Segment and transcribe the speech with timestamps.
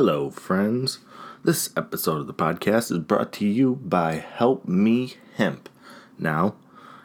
[0.00, 1.00] Hello, friends.
[1.42, 5.68] This episode of the podcast is brought to you by Help Me Hemp.
[6.16, 6.54] Now,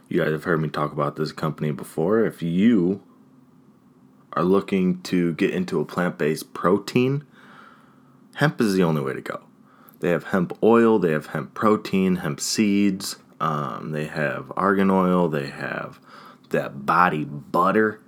[0.08, 2.24] you guys have heard me talk about this company before.
[2.24, 3.02] If you
[4.34, 7.24] are looking to get into a plant based protein,
[8.36, 9.42] hemp is the only way to go.
[10.00, 15.30] They have hemp oil, they have hemp protein, hemp seeds, um, they have argan oil,
[15.30, 16.00] they have
[16.52, 18.00] that body butter.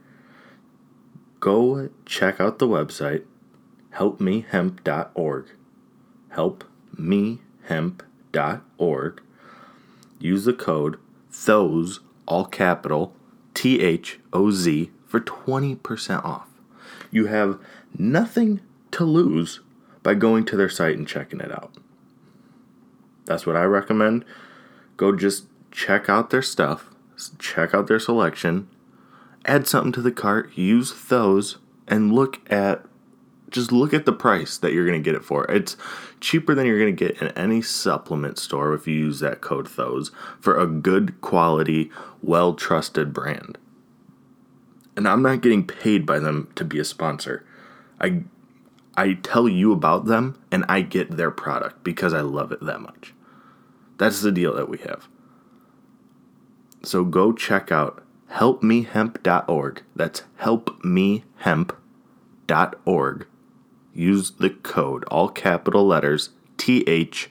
[1.39, 3.23] Go check out the website
[3.95, 5.45] helpmehemp.org.
[6.33, 9.21] Helpmehemp.org.
[10.19, 10.99] Use the code
[11.31, 13.13] THOZ, all capital,
[13.53, 16.47] T H O Z, for 20% off.
[17.11, 17.59] You have
[17.97, 19.61] nothing to lose
[20.03, 21.73] by going to their site and checking it out.
[23.25, 24.25] That's what I recommend.
[24.97, 26.89] Go just check out their stuff,
[27.39, 28.67] check out their selection,
[29.45, 32.85] add something to the cart, use those, and look at
[33.55, 35.49] just look at the price that you're going to get it for.
[35.49, 35.77] It's
[36.19, 39.67] cheaper than you're going to get in any supplement store if you use that code
[39.67, 41.89] THOSE for a good quality,
[42.21, 43.57] well trusted brand.
[44.97, 47.45] And I'm not getting paid by them to be a sponsor.
[47.99, 48.23] I
[48.97, 52.81] I tell you about them and I get their product because I love it that
[52.81, 53.13] much.
[53.97, 55.07] That's the deal that we have.
[56.83, 59.83] So go check out helpmehemp.org.
[59.95, 63.27] That's helpmehemp.org
[63.95, 67.29] use the code, all capital letters, T H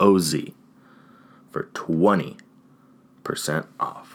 [0.00, 0.54] O Z,
[1.50, 2.36] for 20%
[3.80, 4.05] off.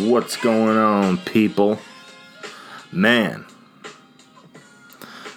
[0.00, 1.78] What's going on, people?
[2.90, 3.44] Man,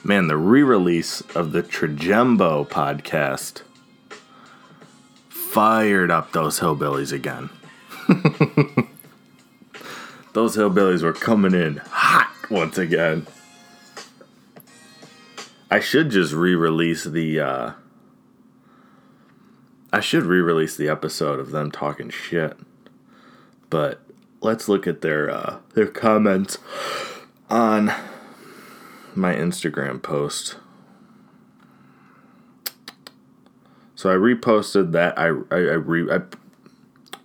[0.05, 3.63] man, the re release of the Tregembo podcast
[5.27, 7.49] fired up those hillbillies again.
[10.33, 13.27] those hillbillies were coming in hot once again.
[15.69, 17.71] I should just re-release the uh
[19.91, 22.57] I should re-release the episode of them talking shit.
[23.69, 24.02] But
[24.43, 26.57] let's look at their uh their comments
[27.49, 27.91] on
[29.15, 30.57] my Instagram post.
[33.95, 36.21] So I reposted that I I, I, re, I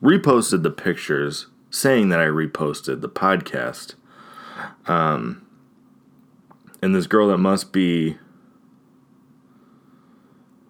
[0.03, 3.95] reposted the pictures saying that I reposted the podcast.
[4.87, 5.47] Um,
[6.81, 8.17] and this girl that must be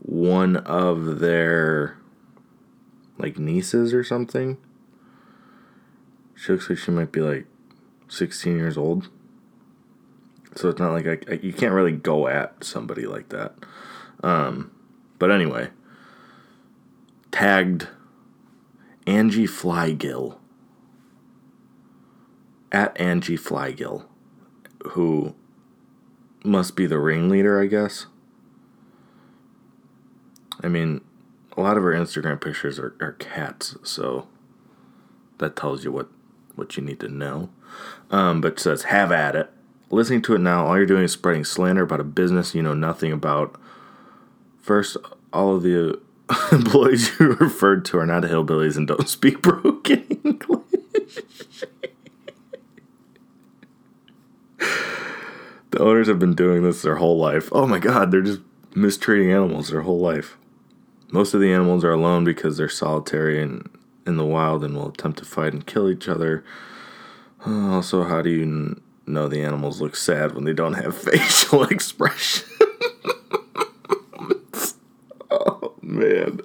[0.00, 1.98] one of their
[3.18, 4.56] like nieces or something.
[6.38, 7.46] She looks like she might be like
[8.06, 9.08] 16 years old.
[10.54, 13.54] So it's not like I, I, you can't really go at somebody like that.
[14.22, 14.70] Um,
[15.18, 15.70] but anyway,
[17.32, 17.88] tagged
[19.06, 20.38] Angie Flygill
[22.70, 24.04] at Angie Flygill,
[24.90, 25.34] who
[26.44, 28.06] must be the ringleader, I guess.
[30.62, 31.00] I mean,
[31.56, 34.28] a lot of her Instagram pictures are, are cats, so
[35.38, 36.08] that tells you what,
[36.58, 37.48] what you need to know.
[38.10, 39.50] Um, but says, have at it.
[39.90, 42.74] Listening to it now, all you're doing is spreading slander about a business you know
[42.74, 43.58] nothing about.
[44.60, 44.98] First,
[45.32, 45.98] all of the
[46.52, 51.64] employees you referred to are not hillbillies and don't speak broken English.
[55.70, 57.48] the owners have been doing this their whole life.
[57.52, 58.40] Oh my god, they're just
[58.74, 60.36] mistreating animals their whole life.
[61.10, 63.70] Most of the animals are alone because they're solitary and
[64.08, 66.44] in the wild and will attempt to fight and kill each other.
[67.46, 72.48] Also, how do you know the animals look sad when they don't have facial expression?
[75.30, 76.40] oh man.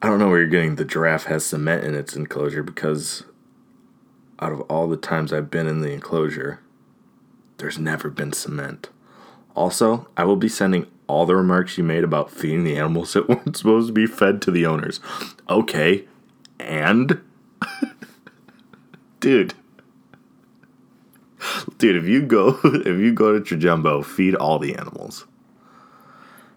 [0.00, 3.24] I don't know where you're getting the giraffe has cement in its enclosure because
[4.40, 6.60] out of all the times I've been in the enclosure,
[7.58, 8.88] there's never been cement.
[9.54, 13.28] Also, I will be sending all the remarks you made about feeding the animals that
[13.28, 15.00] weren't supposed to be fed to the owners.
[15.48, 16.04] Okay,
[16.58, 17.20] and
[19.20, 19.54] dude,
[21.78, 25.26] dude, if you go if you go to Tregembo, feed all the animals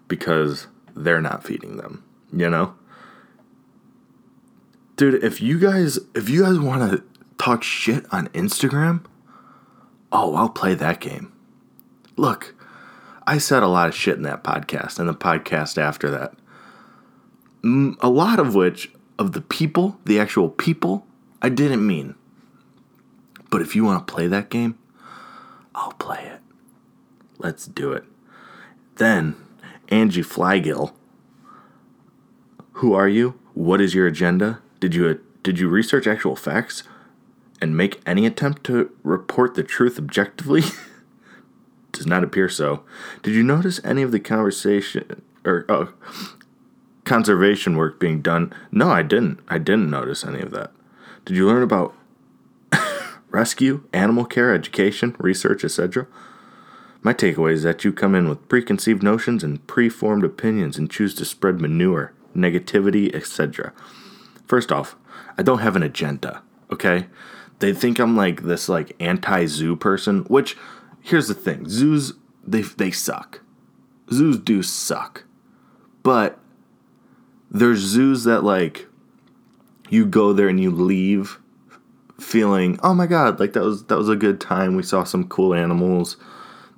[0.06, 2.04] because they're not feeding them.
[2.32, 2.74] You know,
[4.96, 5.22] dude.
[5.22, 7.02] If you guys if you guys want to
[7.38, 9.04] talk shit on Instagram,
[10.12, 11.32] oh, I'll play that game.
[12.16, 12.54] Look,
[13.28, 16.32] I said a lot of shit in that podcast and the podcast after that.
[18.00, 21.06] A lot of which of the people, the actual people,
[21.42, 22.14] I didn't mean.
[23.50, 24.78] But if you want to play that game,
[25.74, 26.40] I'll play it.
[27.36, 28.04] Let's do it.
[28.96, 29.36] Then,
[29.90, 30.94] Angie Flygill.
[32.72, 33.38] Who are you?
[33.52, 34.62] What is your agenda?
[34.80, 36.82] Did you uh, did you research actual facts
[37.60, 40.62] and make any attempt to report the truth objectively?
[41.98, 42.84] Does not appear so.
[43.24, 45.86] Did you notice any of the conversation or uh,
[47.04, 48.54] conservation work being done?
[48.70, 49.40] No, I didn't.
[49.48, 50.70] I didn't notice any of that.
[51.24, 51.96] Did you learn about
[53.30, 56.06] rescue, animal care, education, research, etc.?
[57.02, 61.16] My takeaway is that you come in with preconceived notions and preformed opinions and choose
[61.16, 63.72] to spread manure, negativity, etc.
[64.46, 64.94] First off,
[65.36, 67.08] I don't have an agenda, okay?
[67.58, 70.56] They think I'm like this like anti-zoo person, which
[71.02, 71.68] here's the thing.
[71.68, 72.14] Zoos
[72.46, 73.40] they they suck.
[74.12, 75.24] Zoos do suck.
[76.02, 76.38] But
[77.50, 78.86] there's zoos that like
[79.90, 81.38] you go there and you leave
[82.20, 84.76] feeling, "Oh my god, like that was that was a good time.
[84.76, 86.16] We saw some cool animals."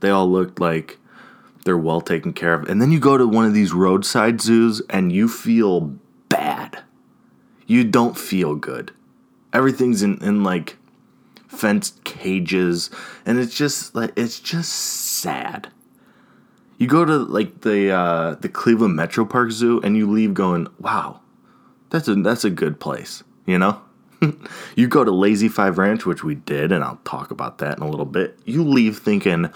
[0.01, 0.99] They all looked like
[1.65, 2.69] they're well taken care of.
[2.69, 5.97] And then you go to one of these roadside zoos and you feel
[6.29, 6.83] bad.
[7.67, 8.93] You don't feel good.
[9.53, 10.77] Everything's in, in like
[11.50, 12.91] fenced cages
[13.26, 15.69] and it's just like it's just sad.
[16.79, 20.69] You go to like the uh, the Cleveland Metro Park Zoo and you leave going,
[20.79, 21.20] "Wow.
[21.91, 23.82] That's a that's a good place." You know?
[24.76, 27.82] you go to Lazy Five Ranch, which we did, and I'll talk about that in
[27.82, 28.38] a little bit.
[28.44, 29.50] You leave thinking,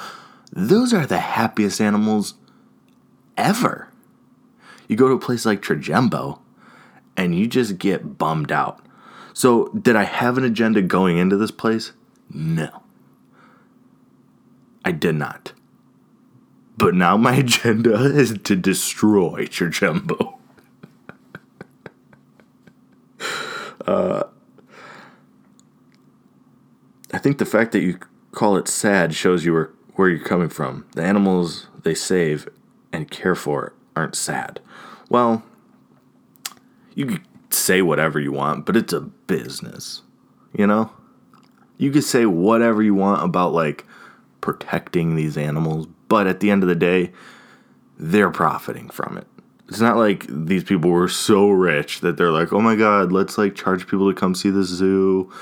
[0.52, 2.35] those are the happiest animals
[3.37, 3.88] ever.
[4.88, 6.41] You go to a place like Tregembo
[7.17, 8.84] and you just get bummed out.
[9.35, 11.93] So, did I have an agenda going into this place?
[12.31, 12.83] No.
[14.85, 15.53] I did not.
[16.77, 20.39] But now my agenda is to destroy Tregembo.
[23.87, 24.23] uh,
[27.13, 27.99] I think the fact that you
[28.31, 30.87] call it sad shows you were where you're coming from.
[30.95, 32.49] The animals they save
[32.93, 34.61] and care for aren't sad.
[35.09, 35.45] Well,
[36.95, 37.21] you
[37.55, 40.03] say whatever you want, but it's a business.
[40.53, 40.91] You know?
[41.79, 43.85] You could say whatever you want about like
[44.41, 47.12] protecting these animals, but at the end of the day,
[47.99, 49.27] they're profiting from it.
[49.69, 53.39] It's not like these people were so rich that they're like, "Oh my god, let's
[53.39, 55.33] like charge people to come see the zoo."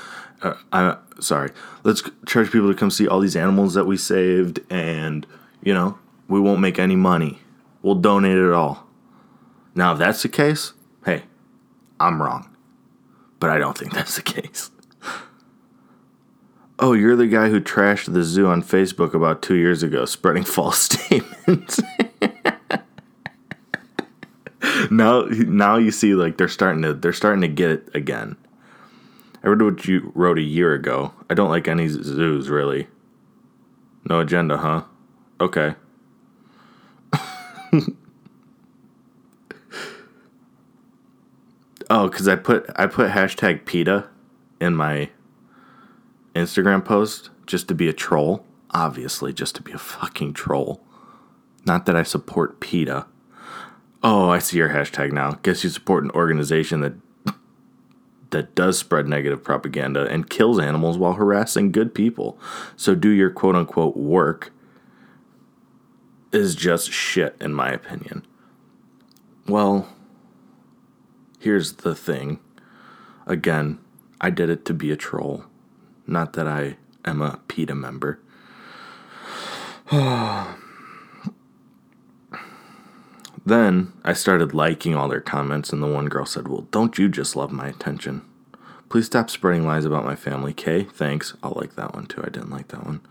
[0.41, 1.51] Uh, I sorry,
[1.83, 5.27] let's charge people to come see all these animals that we saved, and
[5.61, 7.39] you know, we won't make any money.
[7.81, 8.87] We'll donate it all.
[9.75, 10.73] Now, if that's the case,
[11.05, 11.23] hey,
[12.03, 12.49] I'm wrong.
[13.39, 14.71] But I don't think that's the case.
[16.79, 20.43] Oh, you're the guy who trashed the zoo on Facebook about two years ago, spreading
[20.43, 21.79] false statements.
[24.91, 28.35] now, now you see, like they're starting to they're starting to get it again.
[29.43, 31.13] I read what you wrote a year ago.
[31.29, 32.87] I don't like any zoos, really.
[34.09, 34.83] No agenda, huh?
[35.39, 35.75] Okay.
[41.89, 44.07] Oh, because I put I put hashtag PETA
[44.59, 45.09] in my
[46.35, 48.45] Instagram post just to be a troll.
[48.71, 50.83] Obviously, just to be a fucking troll.
[51.65, 53.05] Not that I support PETA.
[54.01, 55.39] Oh, I see your hashtag now.
[55.43, 56.93] Guess you support an organization that
[58.31, 62.37] that does spread negative propaganda and kills animals while harassing good people.
[62.75, 64.51] So do your quote unquote work
[66.31, 68.25] is just shit in my opinion.
[69.47, 69.87] Well,
[71.43, 72.39] here's the thing.
[73.27, 73.79] Again,
[74.21, 75.43] I did it to be a troll.
[76.07, 78.19] Not that I am a PETA member.
[83.45, 87.09] then I started liking all their comments, and the one girl said, Well, don't you
[87.09, 88.21] just love my attention?
[88.87, 90.53] Please stop spreading lies about my family.
[90.53, 91.35] Kay, thanks.
[91.43, 92.21] I'll like that one too.
[92.23, 93.01] I didn't like that one.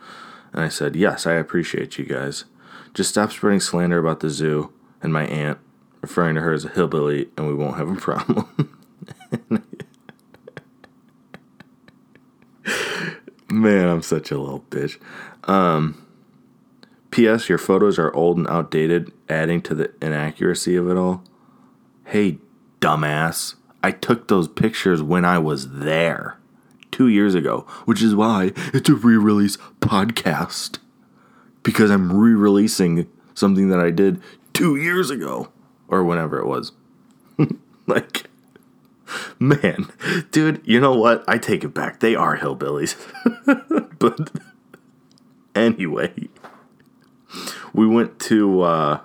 [0.53, 2.47] And I said, Yes, I appreciate you guys.
[2.95, 4.73] Just stop spreading slander about the zoo
[5.03, 5.59] and my aunt,
[6.03, 8.77] referring to her as a hillbilly, and we won't have a problem.
[13.49, 14.99] Man, I'm such a little bitch.
[15.45, 16.07] Um,
[17.11, 17.49] P.S.
[17.49, 21.23] Your photos are old and outdated, adding to the inaccuracy of it all.
[22.07, 22.39] Hey,
[22.81, 23.55] dumbass.
[23.83, 26.39] I took those pictures when I was there
[26.91, 30.79] two years ago, which is why it's a re release podcast.
[31.63, 34.23] Because I'm re releasing something that I did
[34.55, 35.52] two years ago,
[35.93, 36.73] or whenever it was.
[37.87, 38.25] like,
[39.39, 39.93] man,
[40.33, 41.23] dude, you know what?
[41.29, 42.01] I take it back.
[42.01, 42.97] They are hillbillies.
[43.99, 44.31] but
[45.55, 46.13] anyway,
[47.75, 49.01] we went to uh,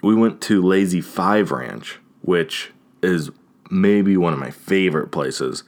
[0.00, 2.70] we went to Lazy Five Ranch, which
[3.02, 3.30] is
[3.68, 5.64] maybe one of my favorite places.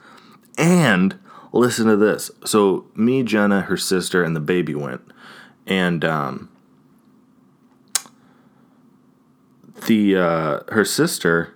[0.57, 1.19] And
[1.51, 2.31] listen to this.
[2.45, 5.01] So me, Jenna, her sister, and the baby went,
[5.67, 6.50] and um,
[9.87, 11.55] the uh, her sister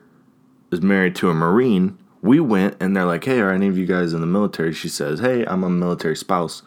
[0.71, 1.97] is married to a Marine.
[2.21, 4.89] We went, and they're like, "Hey, are any of you guys in the military?" She
[4.89, 6.61] says, "Hey, I'm a military spouse."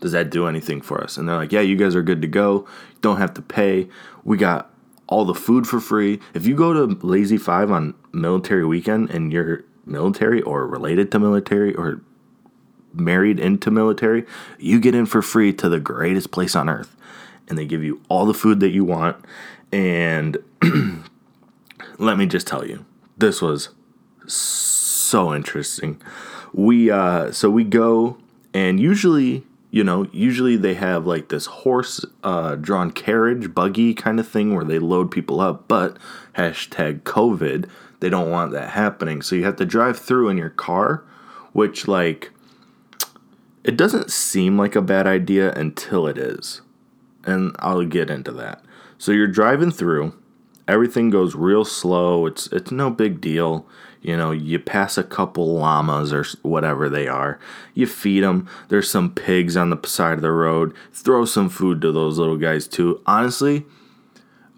[0.00, 1.16] Does that do anything for us?
[1.16, 2.66] And they're like, Yeah, you guys are good to go.
[3.00, 3.88] Don't have to pay.
[4.24, 4.70] We got
[5.06, 6.20] all the food for free.
[6.34, 11.18] If you go to Lazy Five on military weekend and you're military or related to
[11.18, 12.00] military or
[12.94, 14.24] married into military,
[14.58, 16.96] you get in for free to the greatest place on earth.
[17.48, 19.16] And they give you all the food that you want.
[19.72, 20.38] And
[21.98, 22.84] let me just tell you,
[23.16, 23.70] this was
[24.26, 26.00] so interesting.
[26.52, 28.18] We uh so we go
[28.52, 34.18] and usually you know, usually they have like this horse uh, drawn carriage, buggy kind
[34.18, 35.96] of thing where they load people up, but
[36.34, 37.68] hashtag COVID,
[38.00, 39.22] they don't want that happening.
[39.22, 41.04] So you have to drive through in your car,
[41.52, 42.32] which, like,
[43.62, 46.62] it doesn't seem like a bad idea until it is.
[47.24, 48.64] And I'll get into that.
[49.00, 50.12] So you're driving through,
[50.68, 53.66] everything goes real slow, it's, it's no big deal.
[54.02, 57.38] You know, you pass a couple llamas or whatever they are.
[57.72, 58.46] You feed them.
[58.68, 60.74] There's some pigs on the side of the road.
[60.92, 63.00] Throw some food to those little guys too.
[63.06, 63.64] Honestly,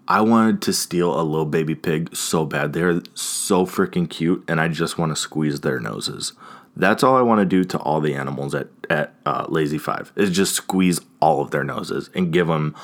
[0.09, 2.73] I wanted to steal a little baby pig so bad.
[2.73, 6.33] They're so freaking cute, and I just want to squeeze their noses.
[6.75, 10.11] That's all I want to do to all the animals at at uh, Lazy Five
[10.15, 12.75] is just squeeze all of their noses and give them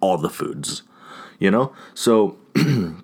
[0.00, 0.82] all the foods.
[1.38, 2.36] You know, so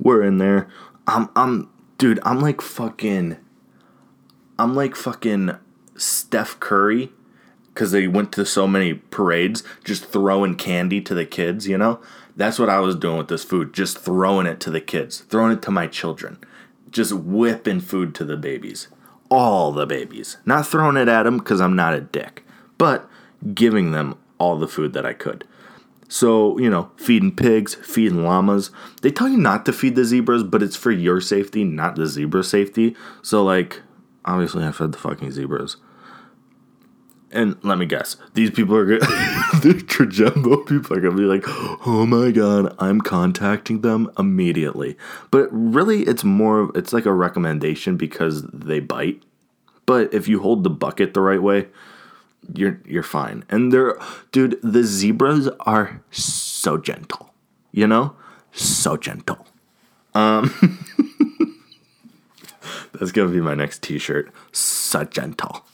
[0.00, 0.68] we're in there.
[1.06, 3.38] I'm I'm dude, I'm like fucking.
[4.58, 5.56] I'm like fucking
[5.96, 7.10] Steph Curry
[7.72, 12.00] because they went to so many parades, just throwing candy to the kids, you know?
[12.36, 15.52] That's what I was doing with this food, just throwing it to the kids, throwing
[15.52, 16.38] it to my children,
[16.90, 18.88] just whipping food to the babies.
[19.30, 20.36] All the babies.
[20.44, 22.44] Not throwing it at them because I'm not a dick,
[22.76, 23.08] but
[23.54, 25.46] giving them all the food that I could.
[26.12, 28.70] So, you know, feeding pigs, feeding llamas.
[29.00, 32.06] They tell you not to feed the zebras, but it's for your safety, not the
[32.06, 32.94] zebra safety.
[33.22, 33.80] So, like,
[34.26, 35.78] obviously, I fed the fucking zebras.
[37.30, 39.00] And let me guess, these people are gonna,
[39.62, 41.44] the Tregembo people are gonna be like,
[41.86, 44.98] oh my god, I'm contacting them immediately.
[45.30, 49.22] But really, it's more, it's like a recommendation because they bite.
[49.86, 51.68] But if you hold the bucket the right way,
[52.54, 53.44] you're you're fine.
[53.48, 53.96] And they're
[54.30, 57.32] dude, the zebras are so gentle.
[57.72, 58.16] You know?
[58.52, 59.46] So gentle.
[60.14, 60.52] Um
[62.92, 64.32] That's gonna be my next t-shirt.
[64.52, 65.64] So gentle.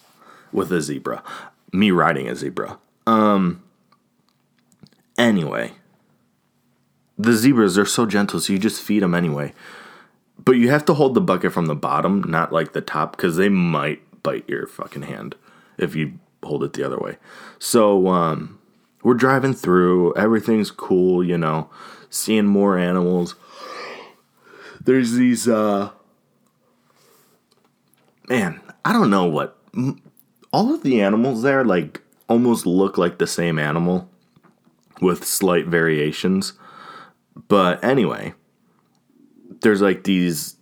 [0.52, 1.22] With a zebra.
[1.72, 2.78] Me riding a zebra.
[3.06, 3.62] Um
[5.16, 5.72] anyway.
[7.20, 9.52] The zebras are so gentle, so you just feed them anyway.
[10.38, 13.36] But you have to hold the bucket from the bottom, not like the top, because
[13.36, 15.34] they might bite your fucking hand
[15.78, 17.16] if you hold it the other way.
[17.58, 18.58] So um,
[19.02, 20.14] we're driving through.
[20.16, 21.70] Everything's cool, you know,
[22.10, 23.36] seeing more animals.
[24.80, 25.90] There's these, uh,
[28.28, 29.56] man, I don't know what.
[30.50, 34.08] All of the animals there, like, almost look like the same animal
[35.00, 36.54] with slight variations.
[37.48, 38.34] But anyway,
[39.60, 40.56] there's like these,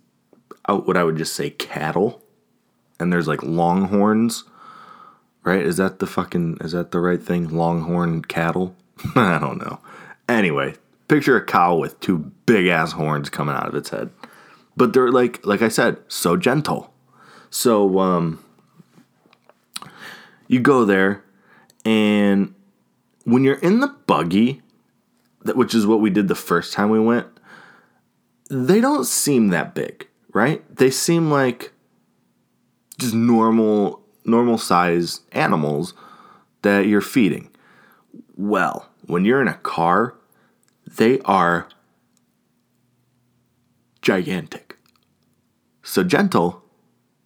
[0.65, 2.21] uh, what I would just say, cattle.
[2.99, 4.43] And there's like longhorns
[5.47, 5.65] right?
[5.65, 7.49] Is that the fucking is that the right thing?
[7.49, 8.75] Longhorn cattle?
[9.15, 9.79] I don't know.
[10.27, 10.75] Anyway,
[11.07, 14.09] picture a cow with two big ass horns coming out of its head.
[14.75, 16.93] But they're like like I said, so gentle.
[17.49, 18.43] So um
[20.47, 21.23] you go there
[21.85, 22.53] and
[23.23, 24.61] when you're in the buggy,
[25.43, 27.27] that which is what we did the first time we went,
[28.49, 30.63] they don't seem that big, right?
[30.75, 31.71] They seem like
[32.97, 35.93] just normal normal size animals
[36.61, 37.49] that you're feeding.
[38.35, 40.15] Well, when you're in a car,
[40.85, 41.67] they are
[44.01, 44.77] gigantic.
[45.83, 46.63] So gentle,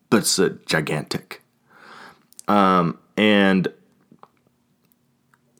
[0.09, 1.41] but so gigantic.
[2.47, 3.67] Um, and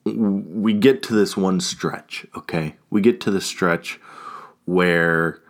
[0.04, 2.76] we get to this one stretch, okay?
[2.90, 4.00] We get to the stretch
[4.64, 5.40] where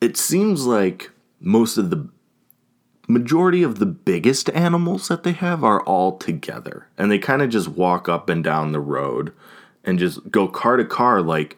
[0.00, 1.10] it seems like
[1.40, 2.08] most of the
[3.08, 7.48] majority of the biggest animals that they have are all together and they kind of
[7.48, 9.32] just walk up and down the road
[9.82, 11.56] and just go car to car like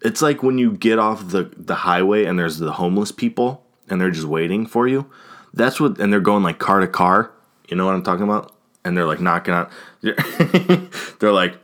[0.00, 4.00] it's like when you get off the the highway and there's the homeless people and
[4.00, 5.10] they're just waiting for you.
[5.52, 7.32] That's what and they're going like car to car
[7.68, 8.54] you know what i'm talking about?
[8.84, 9.70] And they're like knocking on
[11.20, 11.58] they're like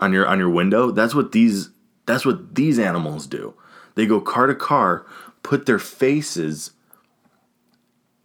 [0.00, 0.90] on your on your window.
[0.90, 1.70] That's what these
[2.06, 3.54] That's what these animals do.
[3.94, 5.06] They go car to car,
[5.42, 6.72] put their faces,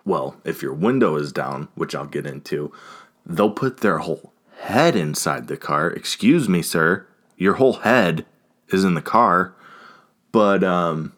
[0.07, 2.71] well, if your window is down, which I'll get into,
[3.25, 5.89] they'll put their whole head inside the car.
[5.89, 7.05] Excuse me, sir.
[7.35, 8.25] Your whole head
[8.69, 9.53] is in the car.
[10.31, 11.11] But, um,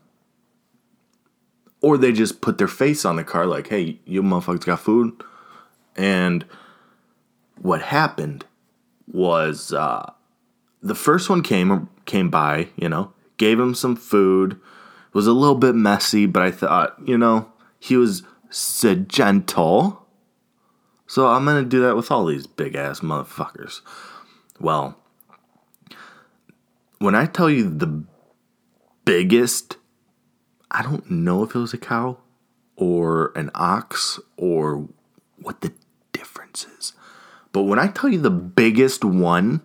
[1.81, 5.24] or they just put their face on the car, like, hey, you motherfuckers got food?
[5.96, 6.46] And
[7.62, 8.46] what happened
[9.08, 10.13] was, uh,
[10.81, 14.53] the first one came came by, you know, gave him some food.
[14.53, 20.06] It was a little bit messy, but I thought, you know, he was gentle.
[21.08, 23.82] So I'm gonna do that with all these big ass motherfuckers.
[24.60, 24.98] Well,
[27.00, 28.03] when I tell you the
[29.06, 29.77] biggest,
[30.70, 32.18] I don't know if it was a cow
[32.75, 34.88] or an ox or
[35.38, 35.74] what the
[36.12, 36.94] difference is.
[37.51, 39.62] But when I tell you the biggest one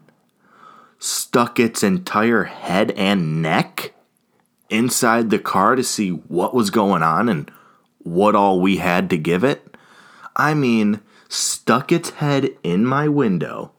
[0.98, 3.92] stuck its entire head and neck
[4.70, 7.50] inside the car to see what was going on and
[8.04, 9.76] what all we had to give it.
[10.36, 13.72] I mean, stuck its head in my window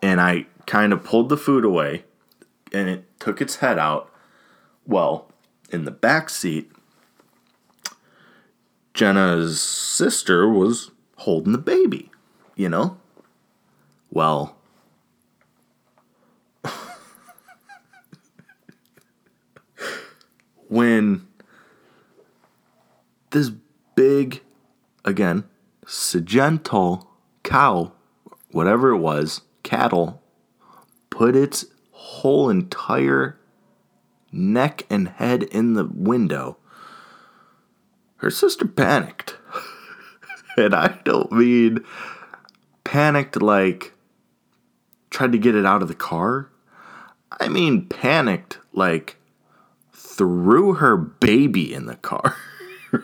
[0.00, 2.04] and I kind of pulled the food away
[2.72, 4.12] and it took its head out.
[4.86, 5.28] Well,
[5.70, 6.70] in the back seat,
[8.94, 12.10] Jenna's sister was holding the baby,
[12.54, 12.98] you know?
[14.10, 14.56] Well,
[20.68, 21.26] when
[23.36, 23.50] this
[23.94, 24.40] big,
[25.04, 25.44] again,
[25.84, 27.06] Sagental
[27.42, 27.92] cow,
[28.50, 30.22] whatever it was, cattle,
[31.10, 33.38] put its whole entire
[34.32, 36.56] neck and head in the window,
[38.16, 39.36] her sister panicked.
[40.56, 41.84] and I don't mean
[42.84, 43.92] panicked like
[45.10, 46.48] tried to get it out of the car.
[47.38, 49.16] I mean panicked like
[49.92, 52.34] threw her baby in the car.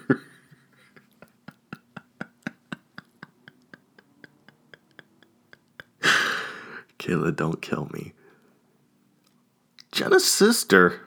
[6.99, 8.13] Kayla, don't kill me.
[9.91, 11.01] Jenna's sister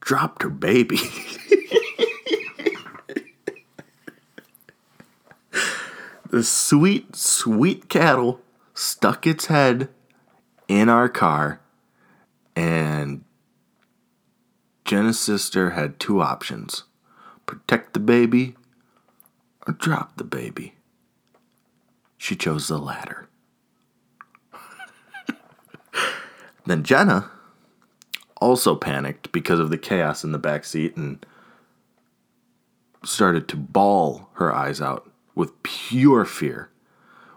[0.00, 0.98] dropped her baby.
[6.30, 8.40] the sweet, sweet cattle
[8.74, 9.88] stuck its head
[10.68, 11.60] in our car,
[12.54, 13.24] and
[14.84, 16.84] Jenna's sister had two options
[17.46, 18.54] protect the baby
[19.66, 20.74] or drop the baby.
[22.16, 23.28] She chose the latter.
[26.66, 27.30] then Jenna
[28.40, 31.24] also panicked because of the chaos in the back seat and
[33.04, 36.70] started to bawl her eyes out with pure fear.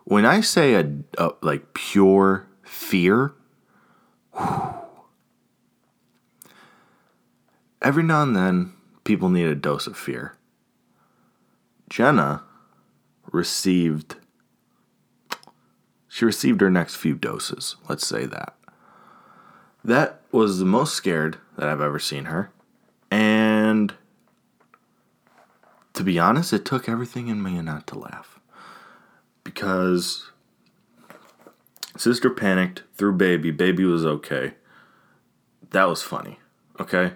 [0.06, 3.34] When I say a, a like pure fear,
[4.34, 4.74] whew,
[7.82, 10.38] every now and then people need a dose of fear.
[11.90, 12.44] Jenna
[13.32, 14.16] received
[16.18, 18.56] she received her next few doses, let's say that.
[19.84, 22.50] That was the most scared that I've ever seen her.
[23.12, 23.94] And
[25.94, 28.40] to be honest, it took everything in me not to laugh.
[29.44, 30.32] Because
[31.96, 34.56] sister panicked, threw baby, baby was okay.
[35.70, 36.40] That was funny.
[36.80, 37.14] Okay?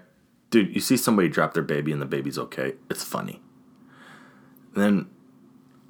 [0.52, 2.76] Dude, you see somebody drop their baby and the baby's okay.
[2.90, 3.42] It's funny.
[4.76, 5.10] then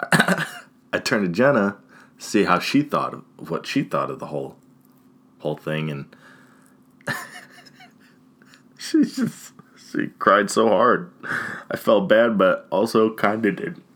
[0.00, 1.76] I turned to Jenna,
[2.16, 4.56] see how she thought of what she thought of the whole
[5.40, 6.16] whole thing and
[8.78, 11.12] she just she cried so hard.
[11.68, 13.82] I felt bad but also kind of did.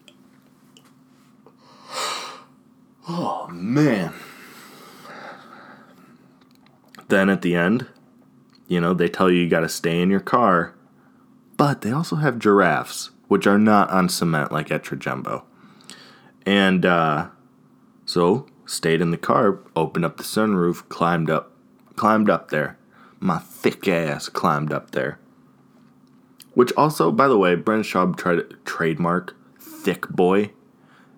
[3.08, 4.12] Oh man.
[7.06, 7.86] Then at the end,
[8.68, 10.74] you know, they tell you you got to stay in your car,
[11.56, 14.90] but they also have giraffes, which are not on cement like at.
[16.44, 17.28] And uh,
[18.04, 21.52] so stayed in the car, opened up the sunroof, climbed up,
[21.94, 22.78] climbed up there.
[23.18, 25.18] My thick ass climbed up there.
[26.54, 30.50] Which also, by the way, Brendan Schaub tried to trademark thick boy,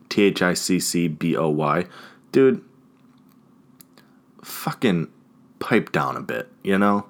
[0.08, 1.86] T H I C C B O Y,
[2.32, 2.64] dude.
[4.42, 5.08] Fucking
[5.58, 7.06] pipe down a bit, you know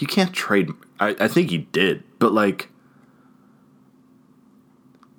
[0.00, 0.70] you can't trade.
[0.98, 2.70] I, I think he did, but like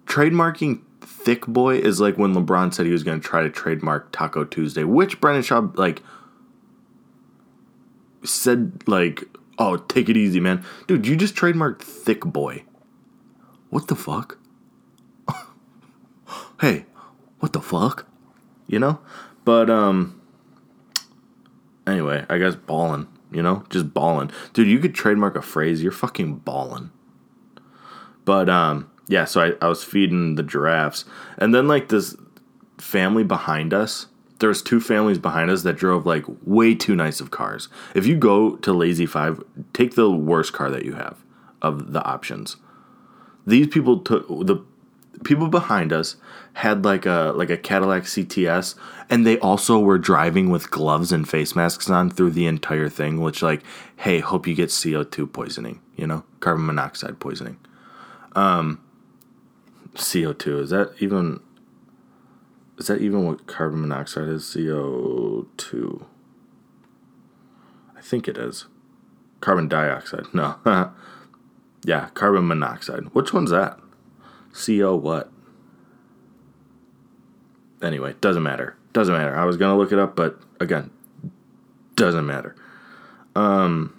[0.06, 4.12] trademarking thick boy is like when LeBron said he was going to try to trademark
[4.12, 6.02] Taco Tuesday, which Brendan Schaub like
[8.24, 9.24] said like,
[9.60, 11.06] "Oh, take it easy, man, dude.
[11.06, 12.64] You just trademarked thick boy.
[13.70, 14.40] What the fuck?
[16.60, 16.86] hey,
[17.40, 18.08] what the fuck?
[18.68, 19.00] You know?
[19.46, 20.18] But um.
[21.86, 24.32] Anyway, I guess balling you know, just balling.
[24.54, 25.82] Dude, you could trademark a phrase.
[25.82, 26.92] You're fucking balling.
[28.26, 29.26] But um, yeah.
[29.26, 31.06] So I, I was feeding the giraffes,
[31.38, 32.16] and then like this
[32.78, 34.08] family behind us.
[34.40, 37.70] There's two families behind us that drove like way too nice of cars.
[37.94, 41.24] If you go to Lazy Five, take the worst car that you have
[41.62, 42.58] of the options.
[43.46, 44.66] These people took the
[45.24, 46.16] people behind us
[46.54, 48.76] had like a like a Cadillac CTS
[49.10, 53.22] and they also were driving with gloves and face masks on through the entire thing
[53.22, 53.64] which like
[53.98, 57.58] hey hope you get CO2 poisoning you know carbon monoxide poisoning.
[58.34, 58.82] Um
[59.96, 61.42] CO2 is that even
[62.78, 64.44] is that even what carbon monoxide is?
[64.44, 66.06] CO2
[67.96, 68.66] I think it is.
[69.40, 70.56] Carbon dioxide no.
[71.84, 73.06] Yeah carbon monoxide.
[73.14, 73.81] Which one's that
[74.54, 75.32] CO what?
[77.82, 78.76] Anyway, doesn't matter.
[78.94, 79.36] Doesn't matter.
[79.36, 80.92] I was gonna look it up, but again,
[81.96, 82.56] doesn't matter.
[83.36, 83.98] Um,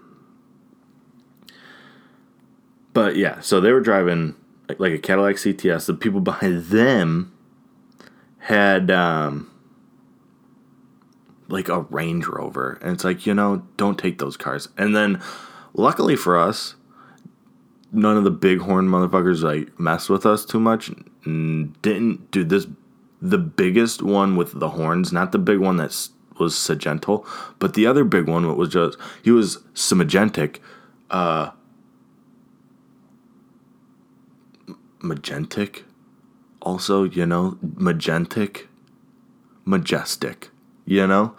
[2.93, 4.37] but yeah, so they were driving
[4.69, 5.87] like, like a Cadillac CTS.
[5.87, 7.33] The people behind them
[8.39, 9.51] had um,
[11.49, 14.69] like a Range Rover, and it's like you know, don't take those cars.
[14.77, 15.23] And then,
[15.75, 16.75] luckily for us,
[17.93, 20.91] none of the bighorn motherfuckers like mess with us too much.
[21.25, 22.67] Didn't do this.
[23.21, 27.25] The biggest one with the horns, not the big one that was Sagental,
[27.61, 30.59] but the other big one was just he was Samagentic,
[31.11, 31.51] uh,
[35.01, 35.83] magentic.
[36.61, 38.67] Also, you know, magentic,
[39.65, 40.51] majestic.
[40.85, 41.37] You know,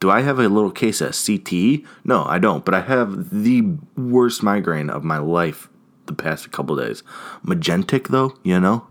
[0.00, 1.86] do I have a little case of CTE?
[2.04, 2.64] No, I don't.
[2.64, 5.68] But I have the worst migraine of my life
[6.16, 7.02] the past couple days.
[7.44, 8.86] Magentic though, you know.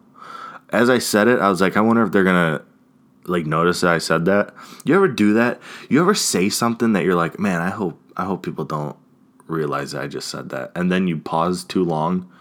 [0.70, 2.62] As I said it, I was like, I wonder if they're gonna
[3.26, 4.54] like notice that I said that.
[4.86, 5.62] You ever do that?
[5.90, 8.98] You ever say something that you're like, man, I hope I hope people don't
[9.48, 12.32] realize that I just said that, and then you pause too long,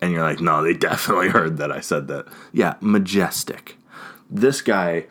[0.00, 2.26] and you're like, no, they definitely heard that I said that.
[2.52, 3.76] Yeah, majestic.
[4.28, 5.06] This guy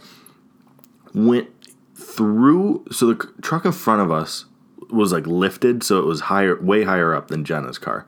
[1.13, 1.49] went
[1.95, 2.85] through.
[2.91, 4.45] So the truck in front of us
[4.89, 8.07] was like lifted, so it was higher, way higher up than Jenna's car.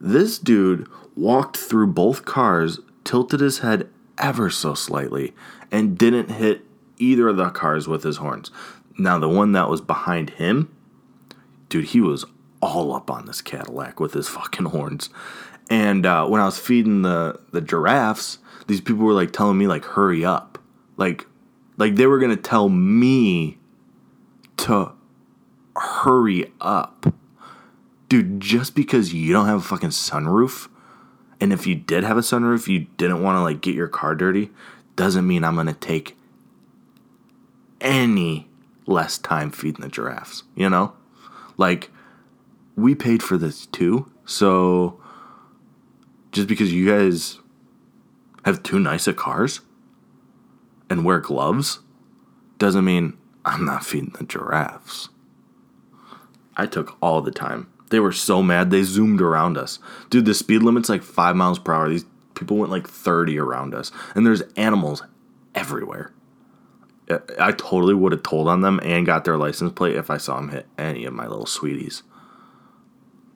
[0.00, 5.34] This dude walked through both cars, tilted his head ever so slightly,
[5.70, 6.62] and didn't hit
[6.98, 8.50] either of the cars with his horns.
[8.98, 10.74] Now, the one that was behind him,
[11.68, 12.24] dude, he was
[12.62, 15.10] all up on this Cadillac with his fucking horns.
[15.68, 19.66] And uh, when I was feeding the, the giraffes, these people were like telling me
[19.66, 20.58] like hurry up.
[20.96, 21.26] Like
[21.76, 23.58] like they were gonna tell me
[24.58, 24.92] to
[25.76, 27.12] hurry up
[28.08, 30.68] dude, just because you don't have a fucking sunroof,
[31.40, 34.14] and if you did have a sunroof, you didn't want to like get your car
[34.14, 34.50] dirty,
[34.94, 36.16] doesn't mean I'm gonna take
[37.80, 38.48] any
[38.86, 40.44] less time feeding the giraffes.
[40.54, 40.94] You know,
[41.56, 41.90] like
[42.76, 45.00] we paid for this too, so
[46.32, 47.38] just because you guys
[48.44, 49.60] have two nice of cars
[50.88, 51.80] and wear gloves
[52.58, 55.08] doesn't mean I'm not feeding the giraffes.
[56.56, 59.78] I took all the time they were so mad they zoomed around us.
[60.10, 61.88] Dude, the speed limit's like five miles per hour.
[61.88, 63.92] These people went like 30 around us.
[64.14, 65.02] And there's animals
[65.54, 66.12] everywhere.
[67.38, 70.36] I totally would have told on them and got their license plate if I saw
[70.36, 72.02] them hit any of my little sweeties.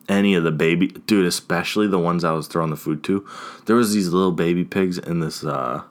[0.08, 3.24] Any of the baby dude, especially the ones I was throwing the food to.
[3.66, 5.84] There was these little baby pigs in this uh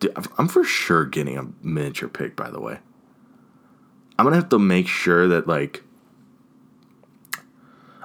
[0.00, 2.80] dude, I'm for sure getting a miniature pig by the way.
[4.18, 5.82] I'm gonna have to make sure that like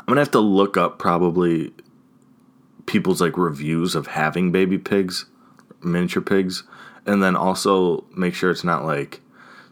[0.09, 1.73] gonna have to look up probably
[2.85, 5.25] people's like reviews of having baby pigs,
[5.81, 6.63] miniature pigs,
[7.05, 9.21] and then also make sure it's not like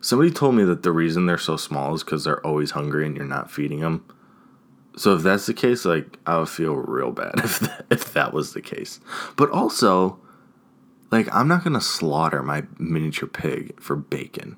[0.01, 3.15] somebody told me that the reason they're so small is because they're always hungry and
[3.15, 4.05] you're not feeding them.
[4.95, 8.33] So if that's the case, like I would feel real bad if that, if that
[8.33, 8.99] was the case.
[9.35, 10.19] But also,
[11.11, 14.57] like I'm not gonna slaughter my miniature pig for bacon.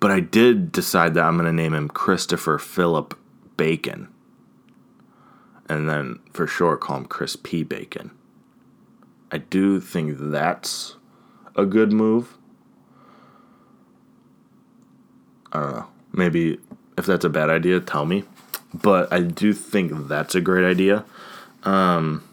[0.00, 3.18] But I did decide that I'm gonna name him Christopher Philip
[3.56, 4.08] Bacon
[5.68, 7.62] and then for sure call him Chris P.
[7.62, 8.10] Bacon.
[9.30, 10.96] I do think that's
[11.54, 12.34] a good move.
[15.52, 15.86] I don't know.
[16.12, 16.58] Maybe
[16.96, 18.24] if that's a bad idea, tell me.
[18.72, 21.04] But I do think that's a great idea.
[21.64, 22.24] Um,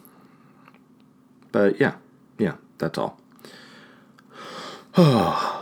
[1.52, 1.96] but yeah,
[2.38, 3.20] yeah, that's all.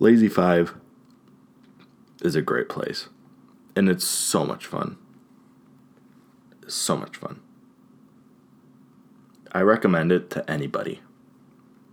[0.00, 0.74] Lazy Five
[2.22, 3.08] is a great place,
[3.76, 4.96] and it's so much fun
[6.74, 7.40] so much fun.
[9.52, 11.00] I recommend it to anybody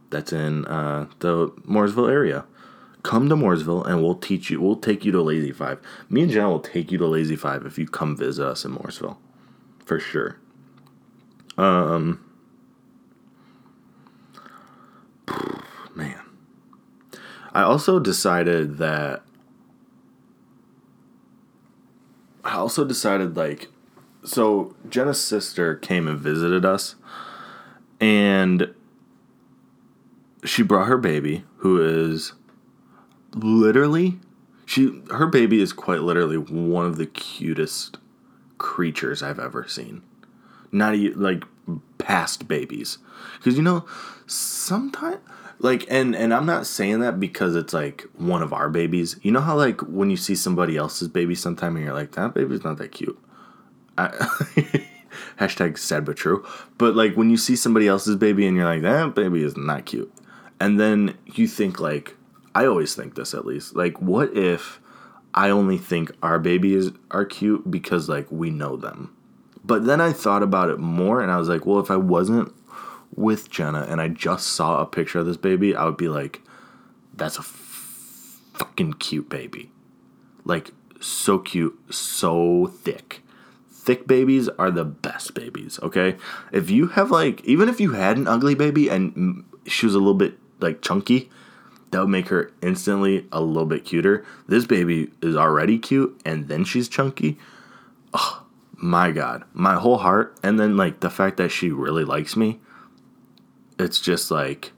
[0.09, 2.45] that's in uh, the Mooresville area.
[3.03, 4.61] come to Mooresville and we'll teach you.
[4.61, 5.79] We'll take you to Lazy Five.
[6.09, 8.75] Me and Jenna will take you to Lazy Five if you come visit us in
[8.75, 9.17] Mooresville,
[9.85, 10.39] for sure.
[11.57, 12.23] Um,
[15.95, 16.21] man,
[17.53, 19.23] I also decided that.
[22.43, 23.67] I also decided like,
[24.23, 26.95] so Jenna's sister came and visited us,
[27.99, 28.73] and
[30.43, 32.33] she brought her baby, who is
[33.33, 34.19] literally
[34.69, 37.97] she her baby is quite literally one of the cutest
[38.59, 40.03] creatures I've ever seen.
[40.71, 41.43] Not e- like
[41.97, 42.99] past babies,
[43.37, 43.85] because you know
[44.27, 45.19] sometimes
[45.57, 49.19] like and and I'm not saying that because it's like one of our babies.
[49.23, 52.35] You know how like when you see somebody else's baby sometime and you're like that
[52.35, 53.19] baby's not that cute.
[55.39, 56.45] Hashtag sad but true.
[56.77, 59.85] But like when you see somebody else's baby and you're like that baby is not
[59.85, 60.11] cute,
[60.59, 62.15] and then you think like
[62.55, 64.79] I always think this at least like what if
[65.33, 69.15] I only think our babies are cute because like we know them.
[69.63, 72.53] But then I thought about it more and I was like, well, if I wasn't
[73.15, 76.41] with Jenna and I just saw a picture of this baby, I would be like,
[77.13, 79.71] that's a f- fucking cute baby.
[80.43, 83.21] Like, so cute, so thick.
[83.79, 86.17] Thick babies are the best babies, okay?
[86.51, 89.99] If you have, like, even if you had an ugly baby and she was a
[89.99, 91.29] little bit, like, chunky,
[91.91, 94.25] that would make her instantly a little bit cuter.
[94.47, 97.39] This baby is already cute and then she's chunky.
[98.13, 99.43] Oh, my God.
[99.53, 100.37] My whole heart.
[100.43, 102.59] And then, like, the fact that she really likes me
[103.79, 104.73] it's just like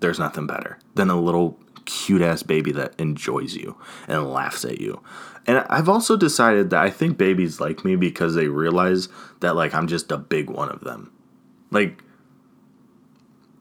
[0.00, 3.76] there's nothing better than a little cute ass baby that enjoys you
[4.08, 5.00] and laughs at you.
[5.46, 9.08] And I've also decided that I think babies like me because they realize
[9.40, 11.12] that like I'm just a big one of them.
[11.70, 12.02] Like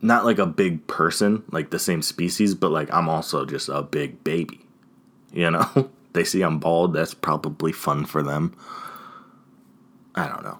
[0.02, 3.82] not like a big person, like the same species, but like I'm also just a
[3.82, 4.66] big baby.
[5.34, 5.90] You know?
[6.14, 8.56] they see I'm bald, that's probably fun for them.
[10.14, 10.60] I don't know.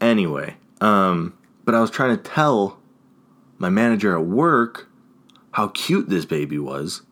[0.00, 2.78] Anyway, um but I was trying to tell
[3.58, 4.88] my manager at work
[5.52, 7.02] how cute this baby was.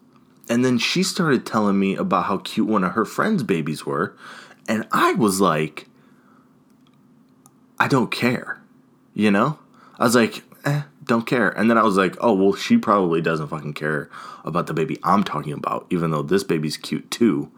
[0.49, 4.17] And then she started telling me about how cute one of her friends' babies were.
[4.69, 5.87] And I was like,
[7.79, 8.63] I don't care.
[9.15, 9.59] You know?
[9.99, 11.49] I was like, eh, don't care.
[11.49, 14.11] And then I was like, oh, well, she probably doesn't fucking care
[14.45, 17.51] about the baby I'm talking about, even though this baby's cute too.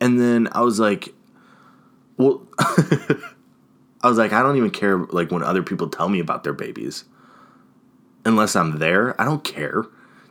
[0.00, 1.14] And then I was like,
[2.16, 6.42] well, I was like, I don't even care like when other people tell me about
[6.44, 7.04] their babies
[8.24, 9.20] unless I'm there.
[9.20, 9.84] I don't care.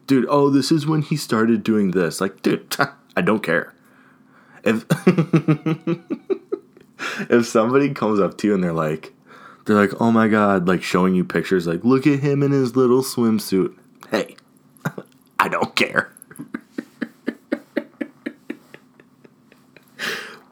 [0.10, 2.20] Dude, oh, this is when he started doing this.
[2.20, 2.76] Like, dude,
[3.16, 3.76] I don't care.
[4.64, 4.84] If
[7.30, 9.14] if somebody comes up to you and they're like
[9.66, 12.76] they're like, "Oh my god," like showing you pictures like, "Look at him in his
[12.76, 13.78] little swimsuit."
[14.10, 14.36] Hey,
[15.40, 16.12] I don't care.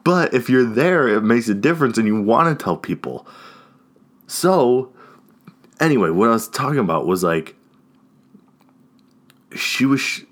[0.04, 3.26] but if you're there, it makes a difference and you want to tell people.
[4.28, 4.92] So,
[5.80, 7.56] anyway, what I was talking about was like
[9.54, 10.24] she was she,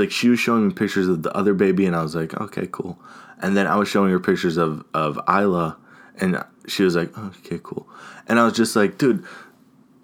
[0.00, 2.68] like she was showing me pictures of the other baby, and I was like, okay,
[2.70, 2.98] cool.
[3.40, 5.76] And then I was showing her pictures of of Isla,
[6.16, 7.88] and she was like, okay, cool.
[8.26, 9.24] And I was just like, dude,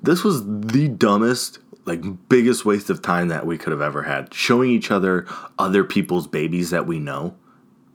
[0.03, 4.33] this was the dumbest, like biggest waste of time that we could have ever had.
[4.33, 5.27] Showing each other
[5.59, 7.35] other people's babies that we know,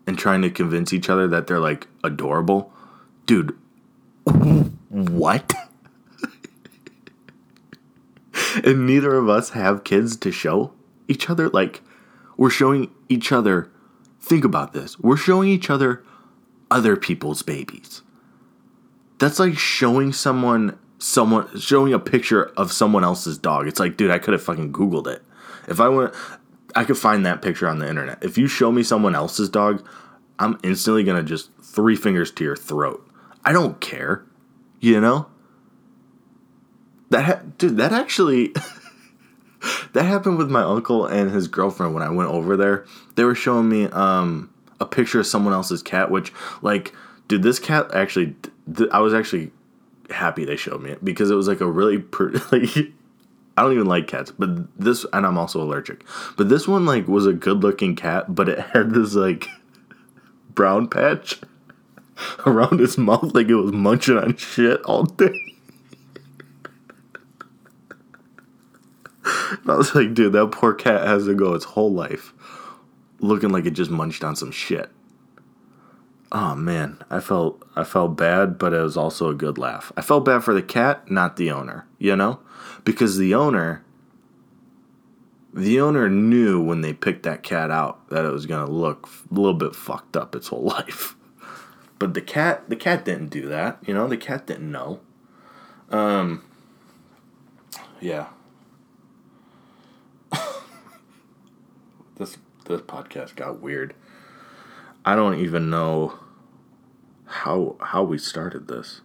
[0.07, 2.73] and trying to convince each other that they're like adorable,
[3.25, 3.57] dude.
[4.89, 5.53] What?
[8.63, 10.73] and neither of us have kids to show
[11.07, 11.49] each other.
[11.49, 11.81] Like,
[12.37, 13.71] we're showing each other.
[14.21, 14.99] Think about this.
[14.99, 16.03] We're showing each other
[16.71, 18.03] other people's babies.
[19.17, 23.67] That's like showing someone someone showing a picture of someone else's dog.
[23.67, 25.23] It's like, dude, I could have fucking googled it.
[25.67, 26.13] If I went
[26.75, 28.23] I could find that picture on the internet.
[28.23, 29.85] If you show me someone else's dog,
[30.37, 33.05] I'm instantly to just three fingers to your throat.
[33.43, 34.25] I don't care.
[34.79, 35.27] You know?
[37.09, 38.53] That ha- dude, that actually
[39.93, 42.85] that happened with my uncle and his girlfriend when I went over there.
[43.15, 46.93] They were showing me um, a picture of someone else's cat, which like,
[47.27, 48.35] dude, this cat actually.
[48.75, 49.51] Th- I was actually
[50.09, 52.93] happy they showed me it because it was like a really per- like.
[53.57, 56.05] I don't even like cats, but this, and I'm also allergic.
[56.37, 59.49] But this one like was a good looking cat, but it had this like
[60.55, 61.41] brown patch
[62.45, 65.48] around its mouth, like it was munching on shit all day.
[69.67, 72.33] I was like, dude, that poor cat has to go its whole life
[73.19, 74.89] looking like it just munched on some shit.
[76.31, 79.91] Oh man, I felt I felt bad, but it was also a good laugh.
[79.97, 82.39] I felt bad for the cat, not the owner, you know?
[82.83, 83.83] Because the owner
[85.51, 89.33] the owner knew when they picked that cat out that it was gonna look a
[89.33, 91.15] little bit fucked up its whole life.
[91.97, 93.79] But the cat, the cat didn't do that.
[93.85, 95.01] You know, the cat didn't know.
[95.89, 96.43] Um.
[97.99, 98.27] Yeah.
[102.19, 103.95] This this podcast got weird.
[105.03, 106.19] I don't even know
[107.25, 109.01] how how we started this.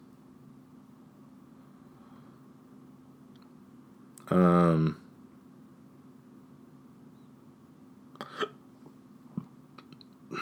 [4.29, 5.01] Um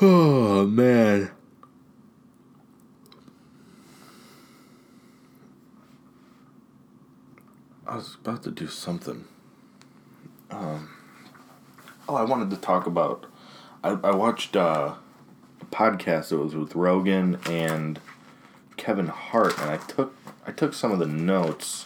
[0.00, 1.32] Oh man.
[7.86, 9.24] I was about to do something.
[10.58, 10.88] Um,
[12.08, 13.26] oh, I wanted to talk about.
[13.84, 14.94] I, I watched uh,
[15.60, 18.00] a podcast that was with Rogan and
[18.76, 21.84] Kevin Hart, and I took I took some of the notes,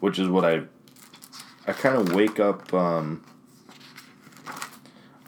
[0.00, 0.62] which is what I
[1.68, 2.74] I kind of wake up.
[2.74, 3.22] Um,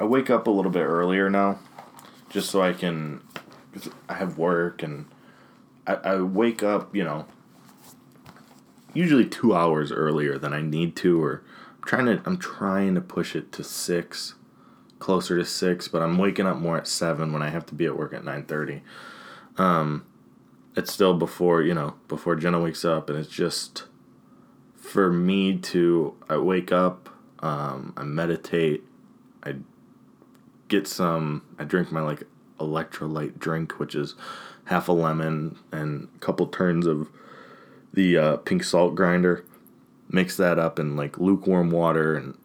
[0.00, 1.60] I wake up a little bit earlier now,
[2.30, 3.22] just so I can.
[4.08, 5.06] I have work and
[5.84, 7.26] I, I wake up, you know,
[8.92, 11.42] usually two hours earlier than I need to, or
[11.87, 14.35] trying to I'm trying to push it to six,
[14.99, 17.87] closer to six, but I'm waking up more at seven when I have to be
[17.87, 18.83] at work at nine thirty.
[19.57, 20.07] Um,
[20.77, 23.85] it's still before you know before Jenna wakes up, and it's just
[24.75, 27.09] for me to I wake up,
[27.40, 28.85] um, I meditate,
[29.42, 29.57] I
[30.68, 32.25] get some, I drink my like
[32.61, 34.14] electrolyte drink, which is
[34.66, 37.09] half a lemon and a couple turns of
[37.92, 39.44] the uh, pink salt grinder.
[40.14, 42.38] Mix that up in like lukewarm water and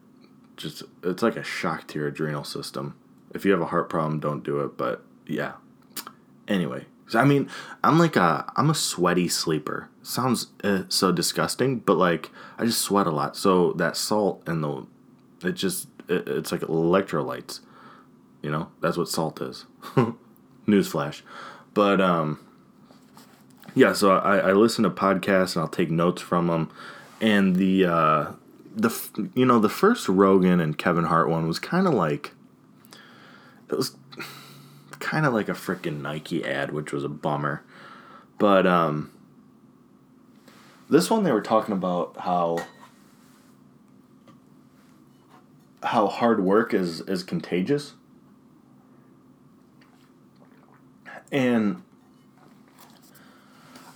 [0.58, 2.96] just it's like a shock to your adrenal system.
[3.34, 4.76] If you have a heart problem, don't do it.
[4.76, 5.54] But yeah.
[6.48, 7.48] Anyway, I mean,
[7.84, 9.88] I'm like a I'm a sweaty sleeper.
[10.02, 13.38] Sounds uh, so disgusting, but like I just sweat a lot.
[13.38, 14.88] So that salt and the
[15.44, 17.60] it just it, it's like electrolytes.
[18.42, 19.66] You know, that's what salt is.
[20.68, 21.22] Newsflash.
[21.76, 22.40] But um
[23.76, 26.72] yeah, so I, I listen to podcasts and I'll take notes from them.
[27.22, 28.32] And the uh,
[28.76, 32.32] the you know the first Rogan and Kevin Hart one was kind of like
[33.70, 33.96] it was
[35.00, 37.64] kind of like a freaking Nike ad, which was a bummer.
[38.38, 39.12] But um,
[40.90, 42.66] this one they were talking about how
[45.84, 47.94] how hard work is is contagious.
[51.32, 51.84] And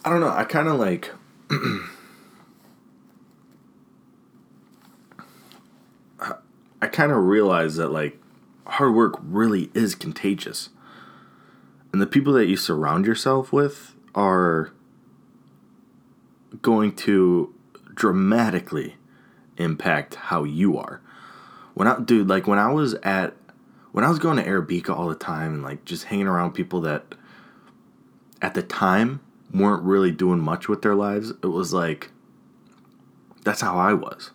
[0.06, 0.30] I don't know.
[0.30, 1.12] I kind of like.
[6.84, 8.20] I kind of realized that like
[8.68, 10.68] hard work really is contagious.
[11.94, 14.74] And the people that you surround yourself with are
[16.62, 17.56] going to
[17.94, 18.98] dramatically
[19.56, 21.00] impact how you are.
[21.74, 23.34] When I dude, like when I was at
[23.94, 26.82] when I was going to Arabica all the time and like just hanging around people
[26.82, 27.16] that
[28.42, 29.22] at the time
[29.54, 32.12] weren't really doing much with their lives, it was like
[33.46, 34.32] that's how I was.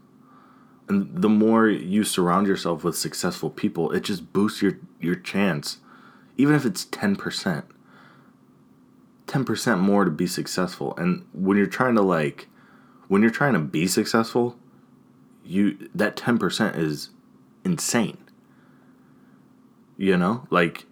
[0.89, 5.79] And the more you surround yourself with successful people, it just boosts your your chance,
[6.37, 7.67] even if it's ten percent.
[9.27, 10.97] Ten percent more to be successful.
[10.97, 12.49] And when you're trying to like,
[13.09, 14.57] when you're trying to be successful,
[15.45, 17.11] you that ten percent is
[17.65, 18.17] insane.
[19.99, 20.87] You know, like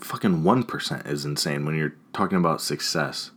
[0.00, 3.30] fucking one percent is insane when you're talking about success.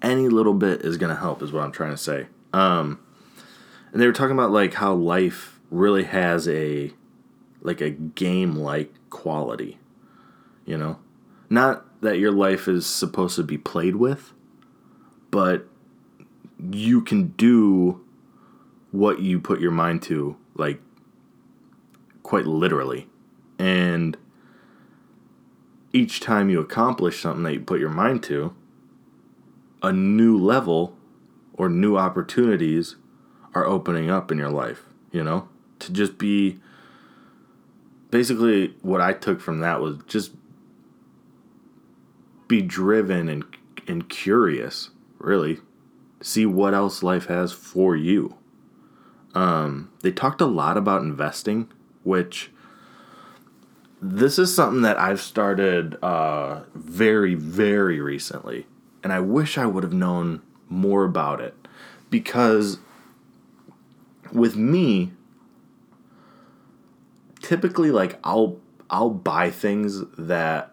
[0.00, 2.26] Any little bit is gonna help, is what I'm trying to say.
[2.52, 2.98] Um,
[3.92, 6.92] and they were talking about like how life really has a
[7.60, 9.78] like a game like quality
[10.64, 10.98] you know?
[11.50, 14.32] Not that your life is supposed to be played with
[15.32, 15.66] but
[16.70, 18.00] you can do
[18.92, 20.80] what you put your mind to like
[22.22, 23.08] quite literally.
[23.58, 24.16] And
[25.92, 28.54] each time you accomplish something that you put your mind to
[29.82, 30.96] a new level
[31.54, 32.96] or new opportunities
[33.54, 35.48] are opening up in your life, you know?
[35.80, 36.58] To just be
[38.10, 40.32] basically what I took from that was just
[42.48, 43.44] be driven and
[43.88, 45.58] and curious, really.
[46.20, 48.36] See what else life has for you.
[49.34, 51.68] Um, they talked a lot about investing,
[52.04, 52.52] which
[54.00, 58.66] this is something that I've started uh, very, very recently.
[59.02, 61.54] And I wish I would have known more about it
[62.10, 62.78] because
[64.32, 65.12] with me
[67.42, 68.58] typically like I'll
[68.88, 70.72] I'll buy things that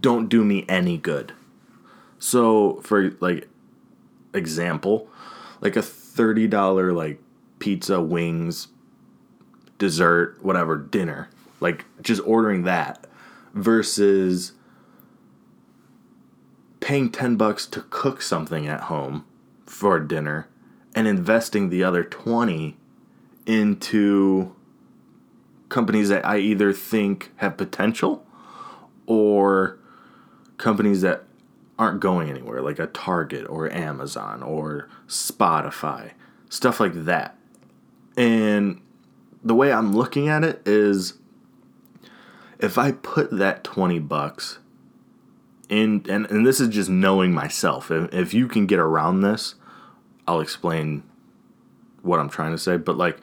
[0.00, 1.32] don't do me any good.
[2.18, 3.48] So for like
[4.34, 5.08] example,
[5.60, 7.20] like a $30 like
[7.58, 8.68] pizza, wings,
[9.78, 11.30] dessert, whatever, dinner,
[11.60, 13.06] like just ordering that
[13.54, 14.52] versus
[16.80, 19.24] paying 10 bucks to cook something at home
[19.66, 20.48] for dinner
[20.94, 22.76] and investing the other 20
[23.46, 24.54] into
[25.68, 28.26] companies that I either think have potential
[29.06, 29.78] or
[30.58, 31.24] companies that
[31.78, 36.12] aren't going anywhere, like a Target or Amazon or Spotify,
[36.50, 37.36] stuff like that.
[38.16, 38.82] And
[39.42, 41.14] the way I'm looking at it is
[42.58, 44.58] if I put that 20 bucks
[45.70, 49.54] in, and, and this is just knowing myself, if, if you can get around this,
[50.30, 51.02] I'll explain
[52.02, 52.76] what I'm trying to say.
[52.76, 53.18] But like,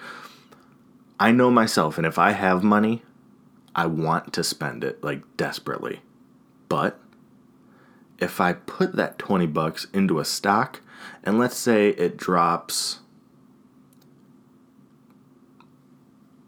[1.18, 3.02] I know myself, and if I have money,
[3.74, 6.02] I want to spend it like desperately.
[6.68, 7.00] But
[8.20, 10.82] if I put that 20 bucks into a stock,
[11.24, 13.00] and let's say it drops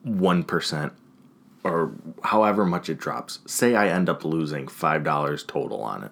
[0.06, 0.92] 1%
[1.64, 1.94] or
[2.24, 6.12] however much it drops, say I end up losing $5 total on it.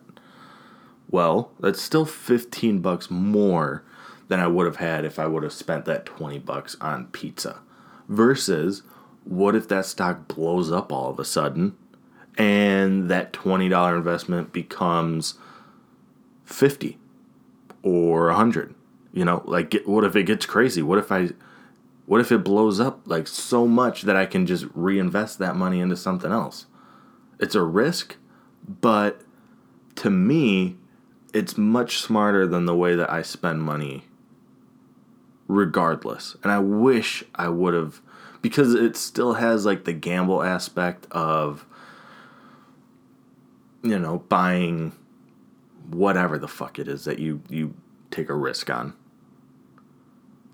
[1.09, 3.83] Well, that's still 15 bucks more
[4.27, 7.59] than I would have had if I would have spent that 20 bucks on pizza.
[8.09, 8.83] Versus,
[9.23, 11.75] what if that stock blows up all of a sudden
[12.37, 15.35] and that $20 investment becomes
[16.45, 16.97] 50
[17.83, 18.75] or 100?
[19.13, 20.81] You know, like what if it gets crazy?
[20.81, 21.29] What if I
[22.05, 25.81] what if it blows up like so much that I can just reinvest that money
[25.81, 26.67] into something else?
[27.39, 28.15] It's a risk,
[28.67, 29.21] but
[29.95, 30.77] to me,
[31.33, 34.05] it's much smarter than the way that I spend money
[35.47, 36.35] regardless.
[36.43, 38.01] And I wish I would have
[38.41, 41.65] because it still has like the gamble aspect of
[43.83, 44.93] you know, buying
[45.89, 47.73] whatever the fuck it is that you you
[48.11, 48.93] take a risk on.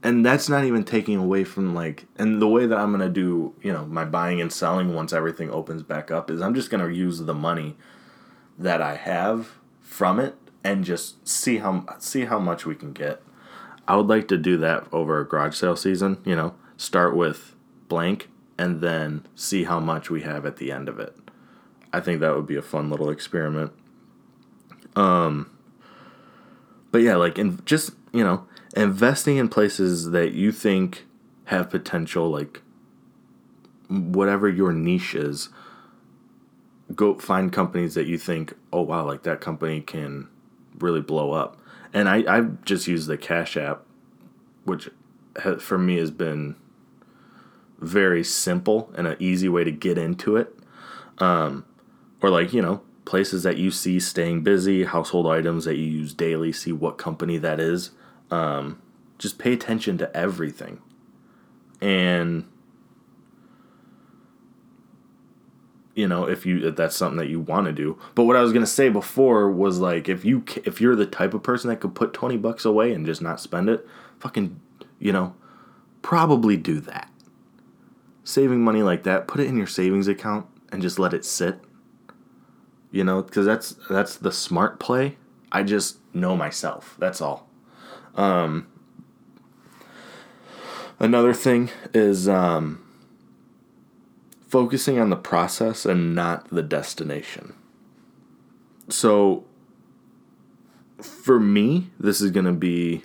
[0.03, 3.09] And that's not even taking away from like and the way that I'm going to
[3.09, 6.69] do, you know, my buying and selling once everything opens back up is I'm just
[6.69, 7.77] going to use the money
[8.57, 13.21] that I have from it and just see how see how much we can get.
[13.87, 17.55] I would like to do that over a garage sale season, you know, start with
[17.89, 21.15] blank and then see how much we have at the end of it.
[21.91, 23.71] I think that would be a fun little experiment.
[24.95, 25.49] Um
[26.91, 31.05] but yeah, like in just, you know, investing in places that you think
[31.45, 32.61] have potential like
[33.89, 35.49] whatever your niche is
[36.95, 40.27] go find companies that you think oh wow like that company can
[40.79, 41.59] really blow up
[41.93, 43.83] and I, I've just used the Cash App,
[44.65, 44.89] which
[45.59, 46.55] for me has been
[47.79, 50.57] very simple and an easy way to get into it.
[51.19, 51.65] Um,
[52.21, 56.13] or like you know places that you see staying busy, household items that you use
[56.13, 57.91] daily, see what company that is.
[58.31, 58.81] Um,
[59.19, 60.81] just pay attention to everything,
[61.79, 62.49] and
[65.95, 67.97] you know if you if that's something that you want to do.
[68.15, 71.05] But what i was going to say before was like if you if you're the
[71.05, 73.85] type of person that could put 20 bucks away and just not spend it
[74.19, 74.59] fucking
[74.99, 75.35] you know
[76.01, 77.09] probably do that.
[78.23, 81.59] Saving money like that put it in your savings account and just let it sit.
[82.91, 85.17] You know because that's that's the smart play.
[85.51, 87.47] I just know myself that's all.
[88.15, 88.67] Um
[90.99, 92.82] another thing is um
[94.53, 97.55] focusing on the process and not the destination.
[98.87, 99.45] So,
[101.01, 103.03] for me, this is going to be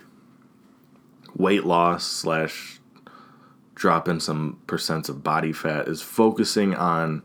[1.35, 2.79] weight loss slash
[3.73, 7.23] dropping some percents of body fat is focusing on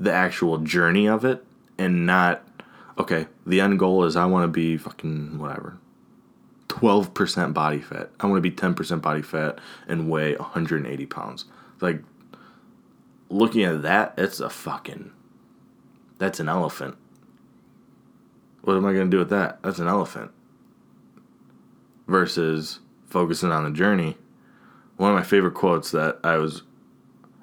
[0.00, 1.44] the actual journey of it
[1.78, 2.44] and not
[2.98, 5.76] okay the end goal is i want to be fucking whatever
[6.68, 11.44] 12% body fat i want to be 10% body fat and weigh 180 pounds
[11.82, 12.02] like
[13.32, 15.12] looking at that, it's a fucking.
[16.18, 16.96] That's an elephant.
[18.62, 19.62] What am I going to do with that?
[19.62, 20.30] That's an elephant.
[22.06, 24.16] Versus focusing on the journey.
[24.96, 26.62] One of my favorite quotes that I was.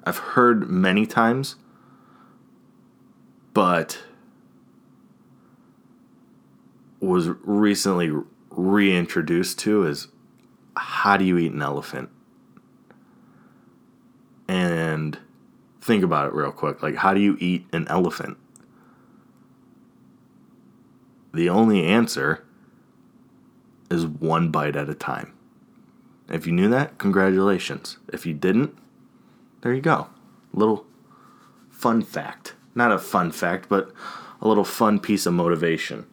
[0.04, 1.56] I've heard many times,
[3.52, 4.02] but
[7.00, 8.10] was recently
[8.50, 10.08] reintroduced to is
[10.76, 12.08] how do you eat an elephant?
[14.48, 15.18] And
[15.80, 16.82] think about it real quick.
[16.82, 18.36] Like, how do you eat an elephant?
[21.32, 22.44] The only answer
[23.90, 25.32] is one bite at a time.
[26.28, 27.98] If you knew that, congratulations.
[28.12, 28.76] If you didn't,
[29.62, 30.08] there you go.
[30.52, 30.86] Little
[31.70, 32.54] fun fact.
[32.74, 33.92] Not a fun fact, but
[34.40, 36.06] a little fun piece of motivation.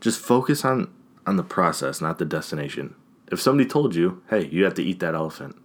[0.00, 0.92] Just focus on
[1.26, 2.94] on the process, not the destination.
[3.30, 5.56] If somebody told you, hey, you have to eat that elephant,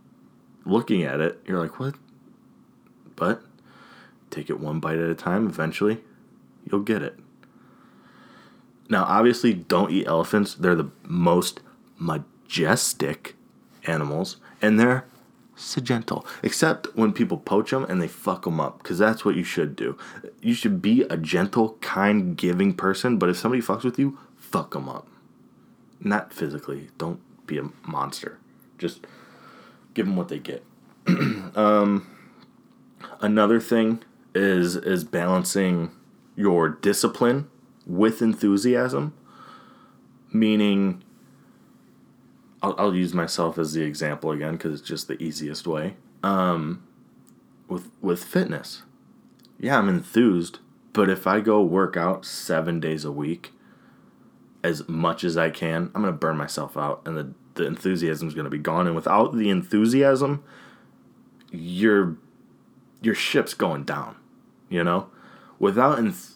[0.66, 1.96] looking at it, you're like, what?
[3.18, 3.42] But
[4.30, 6.00] take it one bite at a time, eventually,
[6.64, 7.20] you'll get it.
[8.90, 10.56] Now, obviously, don't eat elephants.
[10.56, 11.60] They're the most
[11.98, 13.36] majestic
[13.86, 15.06] animals, and they're
[15.58, 16.26] so gentle.
[16.42, 19.76] Except when people poach them and they fuck them up, because that's what you should
[19.76, 19.98] do.
[20.42, 24.72] You should be a gentle, kind, giving person, but if somebody fucks with you, fuck
[24.72, 25.08] them up.
[26.00, 26.90] Not physically.
[26.98, 28.38] Don't be a monster.
[28.78, 29.06] Just
[29.94, 30.64] give them what they get.
[31.56, 32.08] um,
[33.22, 34.04] another thing
[34.34, 35.92] is is balancing
[36.36, 37.50] your discipline
[37.86, 39.14] with enthusiasm,
[40.32, 41.04] meaning
[42.62, 45.96] I'll, I'll use myself as the example again because it's just the easiest way.
[46.24, 46.84] Um,
[47.68, 48.84] with with fitness,
[49.60, 50.60] yeah, I'm enthused,
[50.94, 53.54] but if I go work out seven days a week,
[54.64, 58.34] as much as I can, I'm gonna burn myself out, and the the enthusiasm is
[58.34, 58.88] gonna be gone.
[58.88, 60.44] And without the enthusiasm,
[61.52, 62.18] your
[63.02, 64.16] your ship's going down.
[64.70, 65.10] You know,
[65.60, 66.36] without enth-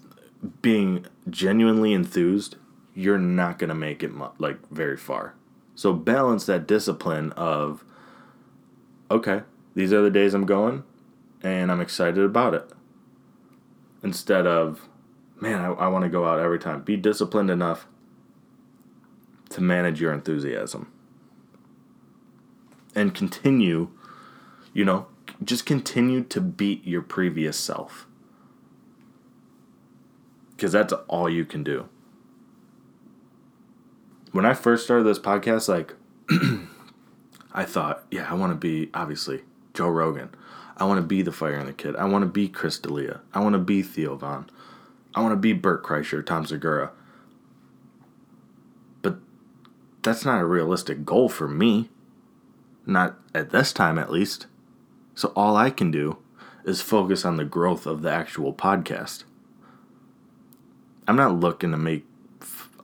[0.62, 2.56] being genuinely enthused,
[2.94, 5.36] you're not gonna make it mu- like very far.
[5.76, 7.84] So balance that discipline of,
[9.10, 9.42] okay,
[9.74, 10.84] these are the days I'm going,
[11.42, 12.70] and I'm excited about it.
[14.04, 14.88] Instead of,
[15.40, 16.82] man, I, I want to go out every time.
[16.82, 17.88] Be disciplined enough
[19.50, 20.92] to manage your enthusiasm.
[22.94, 23.90] And continue,
[24.74, 25.08] you know,
[25.44, 28.08] just continue to beat your previous self.
[30.52, 31.90] Because that's all you can do
[34.32, 35.94] when I first started this podcast, like,
[37.54, 39.42] I thought, yeah, I want to be obviously
[39.74, 40.30] Joe Rogan.
[40.78, 41.96] I want to be the Fighter and the Kid.
[41.96, 43.22] I want to be Chris D'Elia.
[43.34, 44.50] I want to be Theo Von.
[45.14, 46.92] I want to be Bert Kreischer, Tom Segura.
[49.02, 49.18] But
[50.02, 51.90] that's not a realistic goal for me.
[52.86, 54.48] Not at this time, at least.
[55.22, 56.18] So all I can do
[56.66, 59.24] is focus on the growth of the actual podcast.
[61.08, 62.08] I'm not looking to make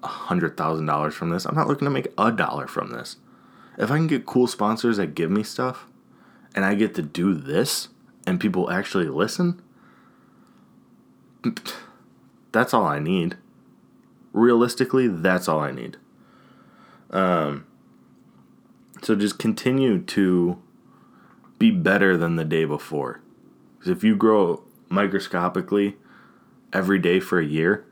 [0.03, 1.45] $100,000 from this.
[1.45, 3.15] I'm not looking to make a dollar from this.
[3.79, 5.87] If I can get cool sponsors that give me stuff
[6.53, 7.87] and I get to do this
[8.27, 9.59] and people actually listen,
[12.51, 13.35] that's all I need.
[14.31, 15.97] Realistically, that's all I need.
[17.09, 17.65] Um,
[19.01, 20.61] so just continue to
[21.57, 23.21] be better than the day before.
[23.77, 25.97] Because if you grow microscopically
[26.73, 27.85] every day for a year,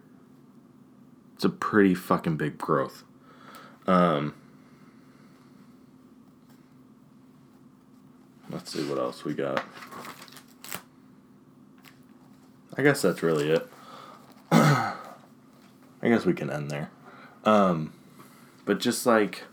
[1.35, 3.03] it's a pretty fucking big growth.
[3.87, 4.33] Um,
[8.49, 9.63] let's see what else we got.
[12.77, 13.69] I guess that's really it.
[14.51, 14.95] I
[16.01, 16.91] guess we can end there.
[17.43, 17.93] Um,
[18.65, 19.43] but just like,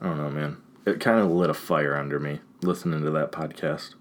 [0.00, 0.63] I don't know, man.
[0.86, 3.94] It kind of lit a fire under me listening to that podcast.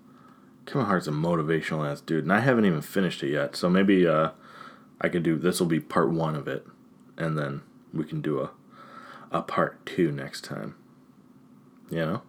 [0.66, 3.56] Kevin Hart's a motivational ass dude, and I haven't even finished it yet.
[3.56, 4.32] So maybe uh,
[5.02, 6.66] I could do this will be part one of it,
[7.18, 7.62] and then
[7.94, 8.52] we can do a
[9.32, 10.76] a part two next time.
[11.90, 12.22] You know,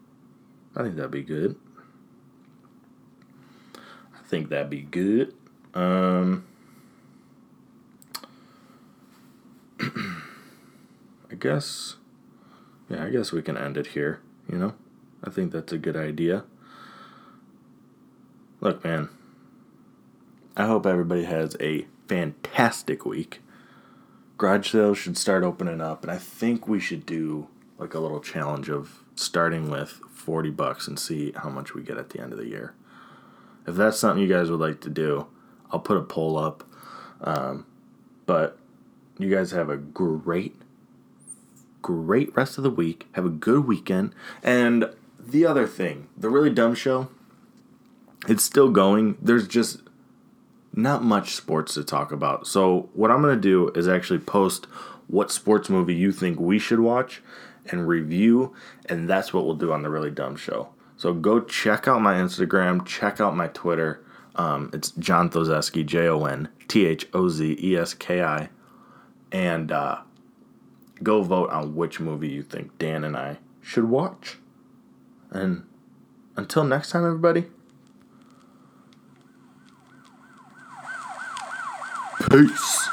[0.75, 1.57] I think that'd be good.
[3.77, 5.35] I think that'd be good.
[5.75, 6.47] Um,
[9.81, 11.97] I guess,
[12.89, 14.21] yeah, I guess we can end it here.
[14.55, 14.75] You know,
[15.25, 16.45] I think that's a good idea.
[18.61, 19.09] Look, man,
[20.57, 23.41] I hope everybody has a fantastic week.
[24.39, 27.49] Garage sales should start opening up, and I think we should do
[27.79, 31.99] like a little challenge of starting with 40 bucks and see how much we get
[31.99, 32.75] at the end of the year.
[33.67, 35.27] If that's something you guys would like to do,
[35.73, 36.63] I'll put a poll up.
[37.23, 37.67] Um,
[38.25, 38.57] but
[39.19, 40.55] you guys have a great,
[41.85, 43.07] great rest of the week.
[43.12, 44.14] Have a good weekend.
[44.43, 47.09] And the other thing, the really dumb show,
[48.26, 49.18] it's still going.
[49.20, 49.82] There's just
[50.72, 52.47] not much sports to talk about.
[52.47, 54.64] So, what I'm going to do is actually post
[55.09, 57.22] what sports movie you think we should watch
[57.70, 58.55] and review,
[58.87, 60.70] and that's what we'll do on the Really Dumb Show.
[60.97, 64.03] So, go check out my Instagram, check out my Twitter.
[64.37, 68.49] Um, it's Jon Thozeski, J O N T H O Z E S K I,
[69.30, 69.99] and uh,
[71.03, 74.38] go vote on which movie you think Dan and I should watch.
[75.30, 75.64] And
[76.36, 77.47] until next time, everybody.
[82.30, 82.84] Peace.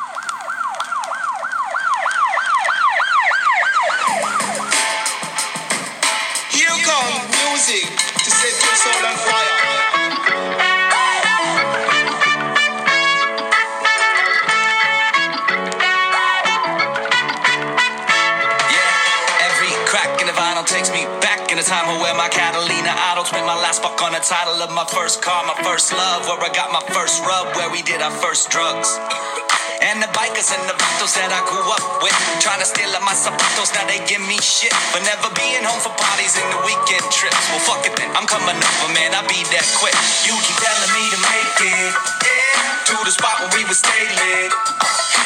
[24.21, 27.55] The title of my first car, my first love, where I got my first rub,
[27.57, 28.99] where we did our first drugs.
[29.81, 32.13] And the bikers and the vatos that I grew up with.
[32.37, 34.73] Trying to steal up my zapatos, now they give me shit.
[34.93, 37.41] For never being home for parties and the weekend trips.
[37.49, 39.97] Well, fuck it then, I'm coming over, man, I'll be that quick.
[40.21, 42.20] You keep telling me to make it.
[42.91, 44.51] To the spot where we would stay lit.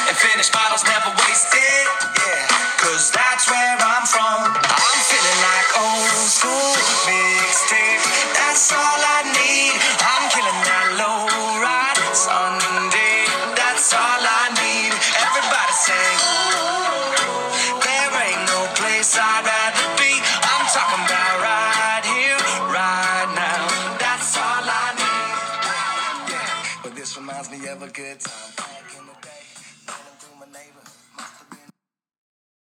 [0.06, 1.86] And finish bottles never wasted.
[2.14, 2.46] Yeah,
[2.78, 4.54] cause that's where I'm from.
[4.54, 6.74] I'm feeling like old school
[7.10, 8.06] mixtape.
[8.38, 9.74] That's all I need.
[9.98, 11.26] I'm killing that low
[11.66, 13.26] ride Sunday.
[13.58, 14.94] That's all I need.
[15.26, 16.18] Everybody sing.
[16.22, 16.85] There